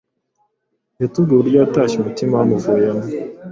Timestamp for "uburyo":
1.37-1.57